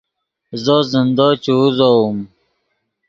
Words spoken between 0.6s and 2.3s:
زو زندو چے اوزوؤم